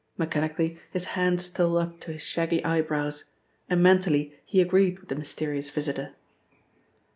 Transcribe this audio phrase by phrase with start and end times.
[0.17, 3.25] Mechanically his hand stole up to his shaggy eyebrows
[3.69, 6.15] and mentally he agreed with the mysterious visitor.